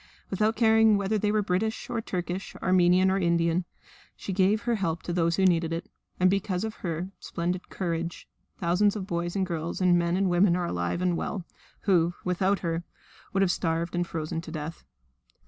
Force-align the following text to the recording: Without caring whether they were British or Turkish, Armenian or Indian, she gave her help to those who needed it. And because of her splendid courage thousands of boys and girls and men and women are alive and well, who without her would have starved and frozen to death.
Without 0.31 0.55
caring 0.55 0.97
whether 0.97 1.19
they 1.19 1.31
were 1.31 1.43
British 1.43 1.87
or 1.87 2.01
Turkish, 2.01 2.55
Armenian 2.55 3.11
or 3.11 3.19
Indian, 3.19 3.65
she 4.15 4.33
gave 4.33 4.63
her 4.63 4.73
help 4.73 5.03
to 5.03 5.13
those 5.13 5.35
who 5.35 5.45
needed 5.45 5.71
it. 5.71 5.89
And 6.19 6.27
because 6.27 6.63
of 6.63 6.77
her 6.77 7.11
splendid 7.19 7.69
courage 7.69 8.27
thousands 8.57 8.95
of 8.95 9.05
boys 9.05 9.35
and 9.35 9.45
girls 9.45 9.79
and 9.79 9.99
men 9.99 10.17
and 10.17 10.27
women 10.27 10.55
are 10.55 10.65
alive 10.65 11.03
and 11.03 11.15
well, 11.15 11.45
who 11.81 12.15
without 12.25 12.61
her 12.61 12.83
would 13.31 13.41
have 13.43 13.51
starved 13.51 13.93
and 13.93 14.07
frozen 14.07 14.41
to 14.41 14.51
death. 14.51 14.83